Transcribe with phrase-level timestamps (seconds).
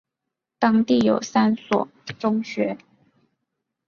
[0.57, 2.75] 当地有三所中学。